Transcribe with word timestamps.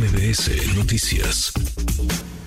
MBS 0.00 0.76
Noticias. 0.78 1.52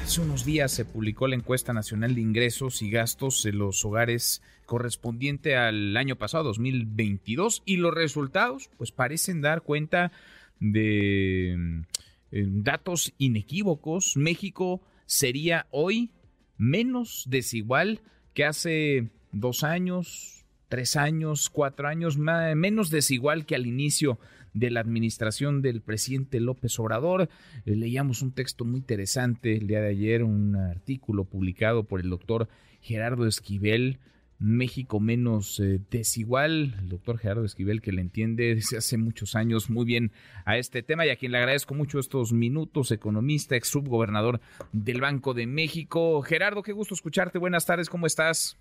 Hace 0.01 0.21
unos 0.21 0.43
días 0.43 0.71
se 0.71 0.85
publicó 0.85 1.27
la 1.27 1.35
encuesta 1.35 1.71
nacional 1.71 2.15
de 2.15 2.21
ingresos 2.21 2.81
y 2.81 2.89
gastos 2.89 3.45
en 3.45 3.59
los 3.59 3.85
hogares 3.85 4.41
correspondiente 4.65 5.55
al 5.55 5.95
año 5.95 6.15
pasado, 6.15 6.45
2022, 6.45 7.61
y 7.63 7.77
los 7.77 7.93
resultados 7.93 8.71
pues 8.79 8.91
parecen 8.91 9.41
dar 9.41 9.61
cuenta 9.61 10.11
de 10.59 11.83
eh, 12.31 12.45
datos 12.47 13.13
inequívocos. 13.19 14.17
México 14.17 14.81
sería 15.05 15.67
hoy 15.69 16.09
menos 16.57 17.25
desigual 17.29 18.01
que 18.33 18.45
hace 18.45 19.11
dos 19.31 19.63
años, 19.63 20.42
tres 20.73 20.95
años, 20.95 21.51
cuatro 21.51 21.87
años, 21.87 22.17
menos 22.17 22.89
desigual 22.89 23.45
que 23.45 23.53
al 23.53 23.67
inicio 23.67 24.17
de 24.55 24.71
la 24.71 24.79
administración 24.79 25.61
del 25.61 25.81
presidente 25.81 26.39
López 26.39 26.79
Obrador. 26.79 27.29
Eh, 27.67 27.75
leíamos 27.75 28.23
un 28.23 28.31
texto 28.31 28.65
muy 28.65 28.79
interesante 28.79 29.55
el 29.55 29.67
día 29.67 29.81
de 29.81 29.89
ayer, 29.89 30.23
un 30.23 30.55
artículo 30.55 31.25
publicado 31.25 31.83
por 31.83 31.99
el 31.99 32.09
doctor 32.09 32.49
Gerardo 32.81 33.27
Esquivel. 33.27 33.99
México 34.39 34.99
menos 34.99 35.59
eh, 35.59 35.79
desigual, 35.91 36.75
el 36.79 36.89
doctor 36.89 37.19
Gerardo 37.19 37.45
Esquivel, 37.45 37.79
que 37.79 37.91
le 37.91 38.01
entiende 38.01 38.55
desde 38.55 38.77
hace 38.77 38.97
muchos 38.97 39.35
años 39.35 39.69
muy 39.69 39.85
bien 39.85 40.11
a 40.43 40.57
este 40.57 40.81
tema 40.81 41.05
y 41.05 41.11
a 41.11 41.17
quien 41.17 41.33
le 41.33 41.37
agradezco 41.37 41.75
mucho 41.75 41.99
estos 41.99 42.33
minutos, 42.33 42.89
economista, 42.89 43.55
ex 43.55 43.67
subgobernador 43.67 44.41
del 44.71 45.01
Banco 45.01 45.35
de 45.35 45.45
México. 45.45 46.23
Gerardo, 46.23 46.63
qué 46.63 46.71
gusto 46.71 46.95
escucharte, 46.95 47.37
buenas 47.37 47.67
tardes, 47.67 47.91
¿cómo 47.91 48.07
estás? 48.07 48.57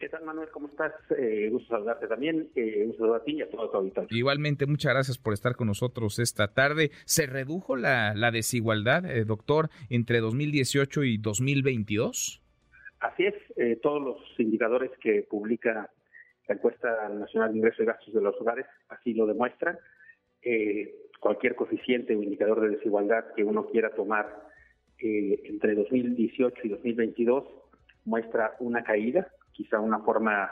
¿Qué 0.00 0.08
tal, 0.08 0.24
Manuel? 0.24 0.48
¿Cómo 0.50 0.66
estás? 0.66 0.92
Eh, 1.16 1.50
gusto 1.50 1.68
saludarte 1.68 2.08
también. 2.08 2.48
Eh, 2.56 2.86
un 2.86 2.96
saludo 2.96 3.16
a 3.16 3.22
ti 3.22 3.32
y 3.32 3.42
a 3.42 3.50
todo 3.50 3.70
tu 3.70 3.76
auditorio. 3.76 4.08
Igualmente, 4.10 4.64
muchas 4.64 4.94
gracias 4.94 5.18
por 5.18 5.34
estar 5.34 5.56
con 5.56 5.66
nosotros 5.66 6.18
esta 6.18 6.54
tarde. 6.54 6.90
¿Se 7.04 7.26
redujo 7.26 7.76
la, 7.76 8.14
la 8.14 8.30
desigualdad, 8.30 9.04
eh, 9.04 9.24
doctor, 9.26 9.68
entre 9.90 10.20
2018 10.20 11.04
y 11.04 11.18
2022? 11.18 12.42
Así 13.00 13.26
es. 13.26 13.34
Eh, 13.56 13.78
todos 13.82 14.02
los 14.02 14.16
indicadores 14.38 14.90
que 15.02 15.26
publica 15.28 15.90
la 16.48 16.54
encuesta 16.54 17.08
nacional 17.10 17.52
de 17.52 17.58
ingresos 17.58 17.80
y 17.80 17.84
gastos 17.84 18.14
de 18.14 18.22
los 18.22 18.40
hogares 18.40 18.66
así 18.88 19.12
lo 19.12 19.26
demuestran. 19.26 19.78
Eh, 20.42 20.94
cualquier 21.20 21.54
coeficiente 21.54 22.16
o 22.16 22.22
indicador 22.22 22.62
de 22.62 22.70
desigualdad 22.70 23.34
que 23.36 23.44
uno 23.44 23.66
quiera 23.66 23.90
tomar 23.90 24.48
eh, 24.98 25.42
entre 25.44 25.74
2018 25.74 26.60
y 26.64 26.68
2022 26.70 27.44
muestra 28.06 28.56
una 28.60 28.82
caída 28.82 29.30
quizá 29.60 29.78
una 29.78 29.98
forma 29.98 30.50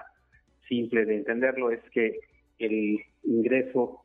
simple 0.68 1.06
de 1.06 1.16
entenderlo 1.16 1.70
es 1.70 1.80
que 1.92 2.20
el 2.58 3.00
ingreso 3.22 4.04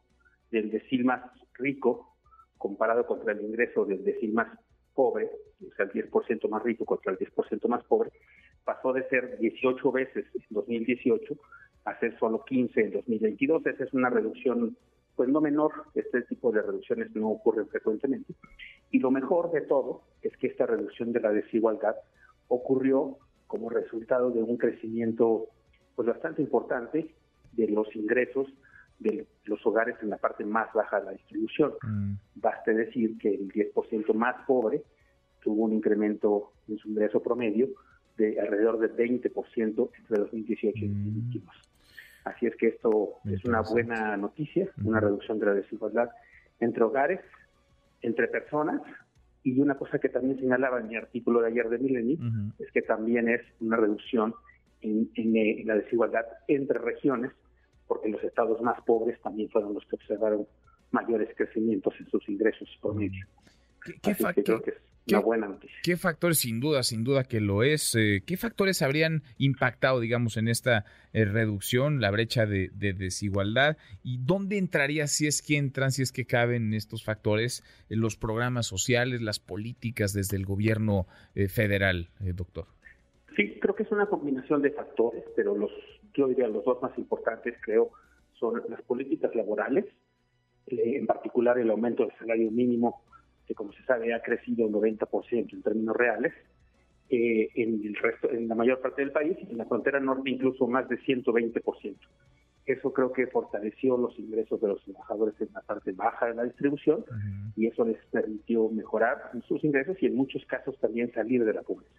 del 0.50 0.72
decil 0.72 1.04
más 1.04 1.22
rico 1.56 2.16
comparado 2.58 3.06
contra 3.06 3.34
el 3.34 3.42
ingreso 3.42 3.84
del 3.84 4.02
decil 4.02 4.31
más 4.31 4.48
pobre, 4.94 5.30
o 5.59 5.76
sea, 5.76 5.86
el 5.86 5.92
10% 5.92 6.48
más 6.48 6.64
rico 6.64 6.86
contra 6.86 7.12
el 7.12 7.20
10% 7.20 7.68
más 7.68 7.84
pobre, 7.84 8.12
pasó 8.64 8.94
de 8.94 9.04
ser 9.09 9.38
18 9.40 9.92
veces 9.92 10.26
en 10.36 10.46
2018 10.52 11.36
a 11.84 12.00
ser 12.00 12.18
solo 12.18 12.46
15 12.46 12.80
en 12.80 12.92
2022. 12.92 13.66
Esa 13.66 13.84
es 13.84 13.94
una 13.94 14.09
reducción, 14.09 14.78
pues 15.18 15.28
no 15.28 15.42
menor, 15.42 15.74
este 15.96 16.22
tipo 16.22 16.54
de 16.54 16.62
reducciones 16.62 17.14
no 17.14 17.30
ocurren 17.30 17.68
frecuentemente. 17.68 18.34
Y 18.90 19.00
lo 19.00 19.12
mejor 19.12 19.52
de 19.52 19.62
todo 19.62 20.04
es 20.22 20.38
que 20.38 20.48
esta 20.48 20.66
reducción 20.66 21.12
de 21.12 21.20
la 21.20 21.34
desigualdad 21.34 21.98
ocurrió 22.48 23.18
como 23.54 23.70
resultado 23.70 24.32
de 24.32 24.42
un 24.42 24.58
crecimiento 24.58 25.46
pues 25.96 26.08
bastante 26.08 26.42
importante 26.42 27.14
de 27.52 27.68
los 27.68 27.96
ingresos 27.96 28.48
de 28.98 29.28
los 29.46 29.64
hogares 29.68 29.96
en 30.02 30.09
la 30.09 30.18
parte 30.18 30.44
más 30.44 30.73
baja 30.73 31.00
de 31.00 31.06
la 31.06 31.12
distribución. 31.12 31.74
Mm. 31.84 32.14
Baste 32.34 32.74
decir 32.74 33.16
que 33.20 33.30
el 33.30 33.52
10% 33.52 34.12
más 34.16 34.44
pobre 34.48 34.81
tuvo 35.44 35.66
un 35.66 35.74
incremento 35.74 36.54
en 36.68 36.80
su 36.80 36.90
ingreso 36.90 37.22
promedio 37.22 37.70
de 38.18 38.40
alrededor 38.40 38.80
del 38.80 38.96
20% 38.96 39.90
entre 40.00 40.18
2018 40.18 40.75
y 40.75 40.88
2022. 40.88 41.46
Mm. 41.46 42.30
Así 42.30 42.47
es 42.47 42.56
que 42.56 42.70
esto 42.70 43.20
es 43.25 43.46
una 43.46 43.62
buena 43.62 44.18
noticia, 44.18 44.68
una 44.84 45.00
reducción 45.00 45.38
de 45.38 45.46
la 45.46 45.53
desigualdad 45.53 46.09
entre 46.59 46.81
hogares, 46.81 47.20
entre 48.02 48.28
personas 48.30 48.81
y 49.44 49.59
una 49.59 49.76
cosa 49.76 50.00
que 50.00 50.09
también 50.09 50.40
señalaba 50.40 50.80
en 50.80 50.88
mi 50.88 50.96
artículo 50.96 51.42
de 51.42 51.48
ayer 51.48 51.70
de 51.70 51.78
Millennium 51.78 52.52
es 52.59 52.72
que 52.72 52.81
también 52.81 53.28
es 53.28 53.42
una 53.59 53.76
reducción 53.76 54.34
eh, 54.81 55.06
en, 55.16 55.68
la 55.68 55.76
desigualdad 55.76 56.26
entre 56.48 56.80
regiones, 56.80 57.31
porque 57.88 58.09
los 58.09 58.24
estados 58.24 58.62
más 58.62 58.82
pobres 58.82 59.22
también 59.22 59.50
fueron 59.50 59.74
los 59.74 59.86
que 59.86 59.96
observaron 59.96 60.48
mayores 60.92 61.30
crecimientos 61.36 61.94
en 62.00 62.09
sus 62.09 62.28
ingresos 62.30 62.70
promedio. 62.82 63.26
¿Qué, 64.02 64.16
creo 64.16 64.62
que 64.62 64.72
es 64.72 64.78
una 65.08 65.19
buena 65.19 65.47
noticia. 65.47 65.78
¿Qué 65.84 65.97
factores, 65.97 66.40
sin 66.40 66.59
duda, 66.59 66.84
sin 66.84 67.03
duda 67.03 67.24
que 67.24 67.41
lo 67.41 67.64
es, 67.64 67.96
eh, 67.96 68.24
qué 68.25 68.38
factores 68.38 68.81
habrían 68.81 69.24
impactado, 69.38 70.00
digamos, 70.00 70.38
en 70.38 70.47
esta 70.47 70.86
eh, 71.12 71.25
reducción, 71.25 72.00
la 72.00 72.12
brecha 72.12 72.46
de, 72.46 72.69
desigualdad? 72.74 73.78
¿Y 74.03 74.19
dónde 74.19 74.58
entraría, 74.58 75.08
si 75.08 75.28
es 75.28 75.41
que 75.41 75.58
entran, 75.58 75.91
si 75.91 76.02
es 76.02 76.12
que 76.12 76.25
caben 76.25 76.74
estos 76.74 77.03
factores, 77.03 77.64
en 77.90 78.00
los 78.00 78.16
programas 78.16 78.66
sociales, 78.66 79.22
las 79.22 79.40
políticas 79.40 80.14
desde 80.14 80.38
el 80.38 80.46
gobierno 80.46 81.08
eh, 81.35 81.47
federal, 81.50 82.09
doctor? 82.20 82.68
Sí, 83.35 83.58
creo 83.59 83.75
que 83.75 83.84
es 83.84 83.91
una 83.91 84.06
combinación 84.06 84.62
de 84.62 84.72
factores, 84.72 85.24
pero 85.35 85.56
los, 85.58 85.72
yo 86.14 86.28
diría 86.28 86.47
los 86.47 86.64
dos 86.64 86.81
más 86.81 86.97
importantes, 86.97 87.56
creo, 87.62 87.91
son 88.34 88.62
las 88.70 88.81
políticas 88.84 89.34
laborales, 89.35 89.85
en 90.68 91.06
particular 91.08 91.58
el 91.58 91.70
aumento 91.70 92.03
del 92.03 92.18
salario 92.18 92.50
mínimo 92.52 93.03
que 93.48 93.56
como 93.56 93.74
se 93.74 93.84
sabe 93.84 94.14
ha 94.14 94.22
crecido 94.22 94.68
un 94.68 94.74
90% 94.74 95.54
en 95.54 95.62
términos 95.62 95.96
reales, 95.96 96.34
eh, 97.09 97.50
en 97.56 97.86
el 97.86 97.96
resto, 97.96 98.31
en 98.31 98.48
la 98.48 98.56
mayor 98.56 98.81
parte 98.81 99.02
del 99.02 99.12
país, 99.12 99.38
y 99.42 99.52
en 99.52 99.58
la 99.58 99.66
frontera 99.66 100.00
norte 100.00 100.30
incluso 100.30 100.68
más 100.68 100.88
de 100.90 100.98
120%. 101.00 101.96
Eso 102.66 102.94
creo 102.94 103.12
que 103.12 103.28
fortaleció 103.28 103.98
los 103.98 104.18
ingresos 104.18 104.62
de 104.62 104.70
los 104.70 104.84
trabajadores 104.86 105.36
en 105.42 105.50
la 105.53 105.62
parte 105.62 105.92
baja 105.92 106.28
de 106.28 106.36
la 106.36 106.44
distribución 106.44 107.03
y 107.58 107.68
eso 107.68 107.84
les 107.84 107.98
permitió 108.06 108.70
mejorar 108.70 109.32
sus 109.48 109.62
ingresos 109.66 109.98
y 110.02 110.06
en 110.06 110.16
muchos 110.16 110.46
casos 110.46 110.80
también 110.80 111.12
salir 111.12 111.44
de 111.44 111.53
la 111.53 111.62
pobreza. 111.62 111.94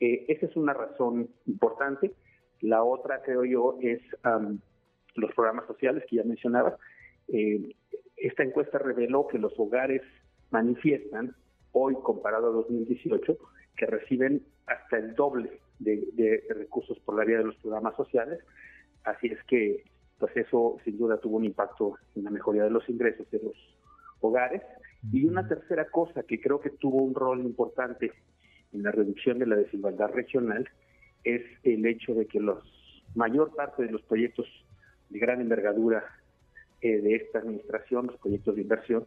Eh, 0.00 0.24
esa 0.28 0.46
es 0.46 0.56
una 0.56 0.72
razón 0.72 1.28
importante. 1.46 2.12
La 2.62 2.82
otra, 2.82 3.20
creo 3.22 3.44
yo, 3.44 3.78
es 3.82 4.00
los 5.14 5.32
programas 5.34 5.66
sociales 5.66 6.04
que 6.08 6.16
ya 6.16 6.24
mencionaba. 6.24 6.78
Eh, 7.28 7.76
esta 8.16 8.44
encuesta 8.44 8.78
reveló 8.78 9.26
que 9.26 9.38
los 9.38 9.52
hogares 9.58 10.02
manifiestan 10.52 11.34
hoy 11.72 11.94
comparado 12.02 12.48
a 12.48 12.52
2018 12.52 13.36
que 13.76 13.86
reciben 13.86 14.42
hasta 14.66 14.98
el 14.98 15.14
doble 15.14 15.60
de, 15.78 16.44
recursos 16.50 16.98
por 17.00 17.16
la 17.16 17.24
vía 17.24 17.38
de 17.38 17.44
los 17.44 17.56
programas 17.56 17.96
sociales. 17.96 18.40
Así 19.04 19.28
es 19.28 19.42
que 19.44 19.84
pues 20.18 20.36
eso 20.36 20.76
sin 20.84 20.98
duda 20.98 21.18
tuvo 21.18 21.38
un 21.38 21.44
impacto 21.44 21.96
en 22.14 22.24
la 22.24 22.30
mejoría 22.30 22.62
de 22.64 22.70
los 22.70 22.88
ingresos 22.88 23.28
de 23.30 23.40
los 23.42 23.56
hogares. 24.20 24.62
Y 25.12 25.24
una 25.24 25.48
tercera 25.48 25.86
cosa 25.86 26.22
que 26.22 26.40
creo 26.40 26.60
que 26.60 26.70
tuvo 26.70 27.02
un 27.02 27.14
rol 27.14 27.40
importante 27.40 28.12
en 28.72 28.82
la 28.84 28.92
reducción 28.92 29.38
de 29.40 29.46
la 29.46 29.56
desigualdad 29.56 30.12
regional 30.12 30.68
es 31.24 31.42
el 31.64 31.84
hecho 31.86 32.14
de 32.14 32.26
que 32.26 32.40
la 32.40 32.60
mayor 33.14 33.54
parte 33.54 33.82
de 33.82 33.90
los 33.90 34.02
proyectos 34.02 34.46
de 35.10 35.18
gran 35.18 35.40
envergadura 35.40 36.04
eh, 36.80 37.00
de 37.00 37.16
esta 37.16 37.40
administración, 37.40 38.06
los 38.06 38.18
proyectos 38.18 38.54
de 38.54 38.62
inversión, 38.62 39.06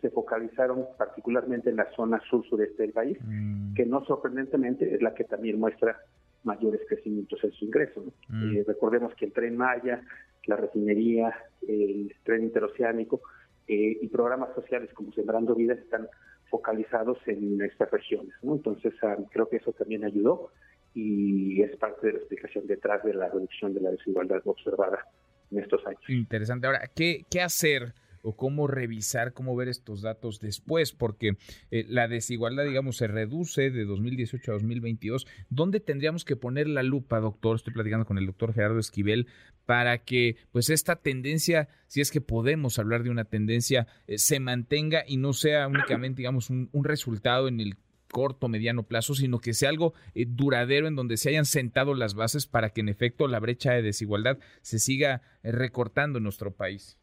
se, 0.00 0.10
focalizaron 0.10 0.86
particularmente 0.96 1.70
en 1.70 1.76
la 1.76 1.90
zona 1.94 2.20
sur-sureste 2.28 2.82
del 2.82 2.92
país, 2.92 3.18
mm. 3.22 3.74
que 3.74 3.86
no 3.86 4.04
sorprendentemente 4.04 4.94
es 4.94 5.02
la 5.02 5.14
que 5.14 5.24
también 5.24 5.58
muestra 5.58 5.98
mayores 6.44 6.80
crecimientos 6.88 7.42
en 7.44 7.52
su 7.52 7.64
ingreso. 7.66 8.04
Mm. 8.28 8.56
Eh, 8.56 8.64
recordemos 8.66 9.14
que 9.14 9.26
el 9.26 9.32
tren 9.32 9.56
Maya, 9.56 10.02
la 10.46 10.56
refinería, 10.56 11.34
el 11.66 12.14
tren 12.24 12.44
interoceánico 12.44 13.20
eh, 13.66 13.98
y 14.00 14.08
programas 14.08 14.54
sociales 14.54 14.90
como 14.94 15.12
Sembrando 15.12 15.54
Vidas 15.54 15.78
están 15.78 16.08
focalizados 16.48 17.18
en 17.26 17.60
estas 17.60 17.90
regiones. 17.90 18.32
Entonces, 18.42 18.94
ah, 19.02 19.16
creo 19.30 19.48
que 19.48 19.56
eso 19.56 19.72
también 19.72 20.04
ayudó 20.04 20.50
y 20.94 21.60
es 21.62 21.76
parte 21.76 22.06
de 22.06 22.12
la 22.14 22.18
explicación 22.20 22.66
detrás 22.66 23.04
de 23.04 23.12
la 23.12 23.28
reducción 23.28 23.74
de 23.74 23.80
la 23.80 23.90
desigualdad 23.90 24.40
observada 24.44 25.06
en 25.50 25.58
estos 25.58 25.86
años. 25.86 26.00
Interesante. 26.08 26.66
Ahora, 26.66 26.80
¿qué, 26.94 27.24
qué 27.30 27.42
hacer? 27.42 27.92
Cómo 28.36 28.66
revisar, 28.66 29.32
cómo 29.32 29.56
ver 29.56 29.68
estos 29.68 30.02
datos 30.02 30.40
después, 30.40 30.92
porque 30.92 31.36
eh, 31.70 31.84
la 31.88 32.08
desigualdad, 32.08 32.64
digamos, 32.64 32.96
se 32.96 33.06
reduce 33.06 33.70
de 33.70 33.84
2018 33.84 34.50
a 34.50 34.54
2022. 34.54 35.26
¿Dónde 35.50 35.80
tendríamos 35.80 36.24
que 36.24 36.36
poner 36.36 36.68
la 36.68 36.82
lupa, 36.82 37.20
doctor? 37.20 37.56
Estoy 37.56 37.72
platicando 37.72 38.06
con 38.06 38.18
el 38.18 38.26
doctor 38.26 38.52
Gerardo 38.52 38.78
Esquivel 38.78 39.26
para 39.68 39.98
que 39.98 40.36
pues 40.50 40.70
esta 40.70 40.96
tendencia, 40.96 41.68
si 41.88 42.00
es 42.00 42.10
que 42.10 42.22
podemos 42.22 42.78
hablar 42.78 43.02
de 43.02 43.10
una 43.10 43.24
tendencia, 43.24 43.86
eh, 44.06 44.16
se 44.16 44.40
mantenga 44.40 45.04
y 45.06 45.18
no 45.18 45.34
sea 45.34 45.68
únicamente, 45.68 46.22
digamos, 46.22 46.48
un, 46.48 46.70
resultado 46.84 47.48
en 47.48 47.60
el 47.60 47.76
corto, 48.10 48.48
mediano 48.48 48.84
plazo, 48.84 49.14
sino 49.14 49.40
que 49.40 49.52
sea 49.52 49.68
algo 49.68 49.92
eh, 50.14 50.24
duradero 50.26 50.88
en 50.88 50.96
donde 50.96 51.18
se 51.18 51.28
hayan 51.28 51.44
sentado 51.44 51.92
las 51.92 52.14
bases 52.14 52.46
para 52.46 52.70
que 52.70 52.80
en 52.80 52.88
efecto 52.88 53.28
la 53.28 53.40
brecha 53.40 53.72
de 53.72 53.82
desigualdad 53.82 54.38
se 54.62 54.78
siga 54.78 55.20
recortando 55.42 56.16
en 56.16 56.24
nuestro 56.24 56.54
país. 56.54 56.96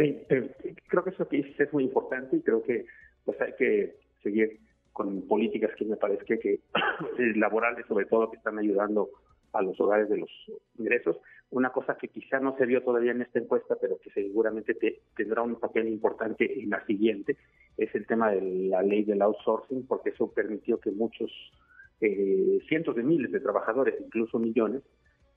Sí, 0.00 0.16
creo 0.88 1.04
que 1.04 1.10
eso 1.10 1.28
que 1.28 1.36
dices 1.36 1.60
es 1.60 1.72
muy 1.74 1.84
importante 1.84 2.34
y 2.34 2.40
creo 2.40 2.62
que 2.62 2.86
pues 3.26 3.38
hay 3.42 3.52
que 3.58 3.96
seguir 4.22 4.58
con 4.94 5.20
políticas 5.28 5.72
que 5.76 5.84
me 5.84 5.96
parece 5.96 6.24
que, 6.24 6.60
laborales 7.36 7.84
sobre 7.86 8.06
todo 8.06 8.30
que 8.30 8.38
están 8.38 8.58
ayudando 8.58 9.10
a 9.52 9.60
los 9.60 9.78
hogares 9.78 10.08
de 10.08 10.16
los 10.16 10.30
ingresos. 10.78 11.18
Una 11.50 11.70
cosa 11.70 11.98
que 11.98 12.08
quizá 12.08 12.40
no 12.40 12.56
se 12.56 12.64
vio 12.64 12.82
todavía 12.82 13.10
en 13.10 13.20
esta 13.20 13.40
encuesta, 13.40 13.76
pero 13.78 13.98
que 13.98 14.10
seguramente 14.12 14.74
tendrá 15.14 15.42
un 15.42 15.56
papel 15.56 15.88
importante 15.88 16.62
en 16.62 16.70
la 16.70 16.82
siguiente, 16.86 17.36
es 17.76 17.94
el 17.94 18.06
tema 18.06 18.30
de 18.30 18.40
la 18.40 18.80
ley 18.80 19.04
del 19.04 19.20
outsourcing, 19.20 19.86
porque 19.86 20.10
eso 20.10 20.32
permitió 20.32 20.80
que 20.80 20.92
muchos, 20.92 21.30
eh, 22.00 22.58
cientos 22.68 22.96
de 22.96 23.02
miles 23.02 23.32
de 23.32 23.40
trabajadores, 23.40 23.96
incluso 24.00 24.38
millones, 24.38 24.82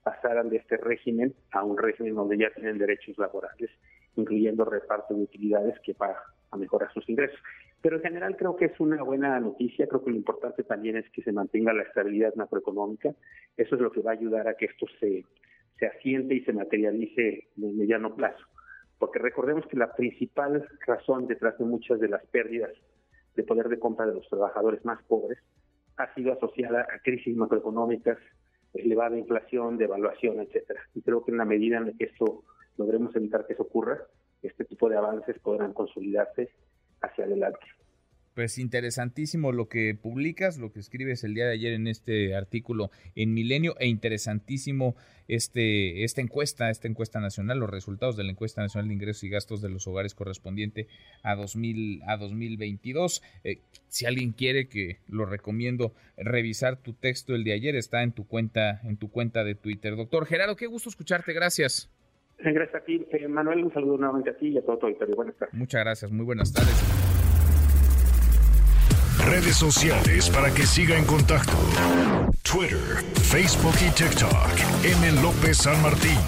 pasaran 0.02 0.48
de 0.48 0.56
este 0.56 0.78
régimen 0.78 1.34
a 1.50 1.64
un 1.64 1.76
régimen 1.76 2.14
donde 2.14 2.38
ya 2.38 2.50
tienen 2.54 2.78
derechos 2.78 3.18
laborales, 3.18 3.70
incluyendo 4.16 4.64
reparto 4.64 5.14
de 5.14 5.22
utilidades 5.22 5.78
que 5.80 5.94
va 5.94 6.16
a 6.50 6.56
mejorar 6.56 6.92
sus 6.92 7.08
ingresos. 7.08 7.38
Pero 7.80 7.96
en 7.96 8.02
general 8.02 8.36
creo 8.36 8.56
que 8.56 8.66
es 8.66 8.80
una 8.80 9.02
buena 9.02 9.38
noticia, 9.40 9.86
creo 9.86 10.02
que 10.02 10.10
lo 10.10 10.16
importante 10.16 10.62
también 10.62 10.96
es 10.96 11.08
que 11.10 11.22
se 11.22 11.32
mantenga 11.32 11.72
la 11.72 11.82
estabilidad 11.82 12.34
macroeconómica, 12.34 13.14
eso 13.56 13.74
es 13.74 13.80
lo 13.80 13.92
que 13.92 14.00
va 14.00 14.12
a 14.12 14.14
ayudar 14.14 14.48
a 14.48 14.54
que 14.54 14.66
esto 14.66 14.86
se, 14.98 15.24
se 15.78 15.86
asiente 15.86 16.34
y 16.34 16.44
se 16.44 16.52
materialice 16.52 17.48
en 17.56 17.64
el 17.64 17.74
mediano 17.74 18.14
plazo. 18.14 18.44
Porque 18.98 19.18
recordemos 19.18 19.66
que 19.66 19.76
la 19.76 19.92
principal 19.94 20.66
razón 20.86 21.26
detrás 21.26 21.58
de 21.58 21.64
muchas 21.64 22.00
de 22.00 22.08
las 22.08 22.24
pérdidas 22.26 22.72
de 23.36 23.42
poder 23.42 23.68
de 23.68 23.78
compra 23.78 24.06
de 24.06 24.14
los 24.14 24.28
trabajadores 24.28 24.84
más 24.84 25.02
pobres 25.04 25.38
ha 25.96 26.12
sido 26.14 26.32
asociada 26.32 26.82
a 26.82 26.98
crisis 27.00 27.36
macroeconómicas, 27.36 28.18
elevada 28.72 29.18
inflación, 29.18 29.76
devaluación, 29.76 30.40
etcétera. 30.40 30.80
Y 30.94 31.02
creo 31.02 31.24
que 31.24 31.30
en 31.30 31.38
la 31.38 31.44
medida 31.44 31.78
en 31.78 31.96
que 31.96 32.04
esto 32.04 32.44
logremos 32.76 33.14
evitar 33.16 33.46
que 33.46 33.54
eso 33.54 33.62
ocurra, 33.62 34.02
este 34.42 34.64
tipo 34.64 34.88
de 34.88 34.96
avances 34.96 35.38
podrán 35.40 35.72
consolidarse 35.72 36.50
hacia 37.00 37.24
adelante. 37.24 37.66
Pues 38.34 38.58
interesantísimo 38.58 39.52
lo 39.52 39.68
que 39.68 39.94
publicas, 39.94 40.58
lo 40.58 40.72
que 40.72 40.80
escribes 40.80 41.22
el 41.22 41.34
día 41.34 41.46
de 41.46 41.52
ayer 41.52 41.72
en 41.72 41.86
este 41.86 42.34
artículo 42.34 42.90
en 43.14 43.32
Milenio 43.32 43.76
e 43.78 43.86
interesantísimo 43.86 44.96
este 45.28 46.02
esta 46.02 46.20
encuesta, 46.20 46.68
esta 46.68 46.88
encuesta 46.88 47.20
nacional, 47.20 47.60
los 47.60 47.70
resultados 47.70 48.16
de 48.16 48.24
la 48.24 48.32
encuesta 48.32 48.60
nacional 48.60 48.88
de 48.88 48.94
ingresos 48.94 49.22
y 49.22 49.28
gastos 49.28 49.62
de 49.62 49.68
los 49.68 49.86
hogares 49.86 50.16
correspondiente 50.16 50.88
a 51.22 51.36
2000 51.36 52.02
a 52.08 52.16
2022. 52.16 53.22
Eh, 53.44 53.60
si 53.86 54.04
alguien 54.04 54.32
quiere 54.32 54.68
que 54.68 54.98
lo 55.06 55.26
recomiendo 55.26 55.94
revisar 56.16 56.76
tu 56.76 56.92
texto 56.92 57.36
el 57.36 57.44
de 57.44 57.52
ayer 57.52 57.76
está 57.76 58.02
en 58.02 58.10
tu 58.10 58.26
cuenta 58.26 58.80
en 58.82 58.96
tu 58.96 59.12
cuenta 59.12 59.44
de 59.44 59.54
Twitter. 59.54 59.94
Doctor 59.94 60.26
Gerardo, 60.26 60.56
qué 60.56 60.66
gusto 60.66 60.88
escucharte, 60.88 61.32
gracias. 61.34 61.88
Gracias 62.38 62.82
a 62.82 62.84
ti, 62.84 63.06
eh, 63.10 63.28
Manuel, 63.28 63.64
un 63.64 63.72
saludo 63.72 63.96
nuevamente 63.96 64.30
a 64.30 64.36
ti 64.36 64.48
y 64.48 64.58
a 64.58 64.62
todo 64.62 64.78
tu 64.78 64.86
auditorio. 64.86 65.16
Buenas 65.16 65.36
tardes. 65.36 65.54
Muchas 65.54 65.82
gracias, 65.82 66.10
muy 66.10 66.24
buenas 66.24 66.52
tardes 66.52 66.84
redes 69.24 69.56
sociales 69.56 70.28
para 70.30 70.52
que 70.52 70.66
siga 70.66 70.96
en 70.96 71.04
contacto: 71.04 71.52
Twitter, 72.42 73.02
Facebook 73.22 73.74
y 73.80 73.90
TikTok. 73.90 74.84
M. 74.84 75.22
López 75.22 75.58
San 75.58 75.80
Martín. 75.82 76.18